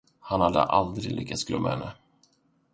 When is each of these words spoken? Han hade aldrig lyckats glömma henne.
Han 0.19 0.41
hade 0.41 0.61
aldrig 0.63 1.11
lyckats 1.11 1.43
glömma 1.45 1.69
henne. 1.69 1.91